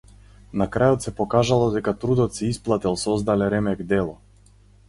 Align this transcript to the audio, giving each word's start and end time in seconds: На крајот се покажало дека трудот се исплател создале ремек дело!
На 0.61 0.65
крајот 0.75 1.05
се 1.07 1.13
покажало 1.19 1.67
дека 1.77 1.95
трудот 2.05 2.39
се 2.39 2.49
исплател 2.55 2.99
создале 3.05 3.51
ремек 3.57 3.89
дело! 3.93 4.21